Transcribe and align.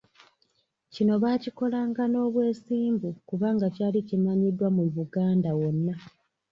Kino 0.93 1.13
baakikolanga 1.23 2.03
n'obwesimbu 2.09 3.09
kubanga 3.27 3.65
kyali 3.75 3.99
kimanyiddwa 4.07 4.67
mu 4.77 4.83
Buganda 4.95 5.49
wonna. 5.59 5.95